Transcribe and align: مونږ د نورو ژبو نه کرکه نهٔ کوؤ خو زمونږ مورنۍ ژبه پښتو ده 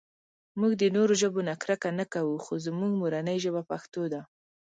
مونږ 0.59 0.73
د 0.77 0.83
نورو 0.95 1.13
ژبو 1.21 1.39
نه 1.49 1.53
کرکه 1.61 1.89
نهٔ 1.99 2.05
کوؤ 2.13 2.35
خو 2.45 2.53
زمونږ 2.65 2.93
مورنۍ 3.01 3.37
ژبه 3.45 3.61
پښتو 3.71 4.01
ده 4.13 4.21